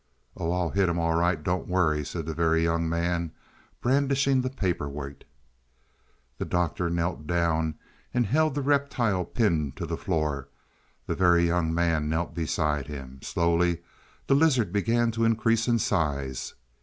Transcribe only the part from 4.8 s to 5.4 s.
weight.